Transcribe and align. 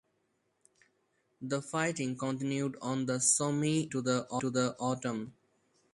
The 1.43 1.61
fighting 1.61 2.17
continued 2.17 2.75
on 2.81 3.05
the 3.05 3.19
Somme 3.19 3.63
into 3.65 4.01
the 4.01 4.27
Autumn. 4.79 5.35